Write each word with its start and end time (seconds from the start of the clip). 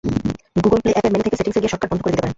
Google 0.63 0.79
play 0.83 0.91
অ্যাপের 0.95 1.11
menu 1.13 1.23
থেকে 1.27 1.37
সেটিংসে 1.39 1.61
গিয়ে 1.61 1.71
শর্টকাট 1.73 1.89
বন্ধ 1.91 2.01
করে 2.03 2.11
দিতে 2.13 2.21
পারেন। 2.21 2.29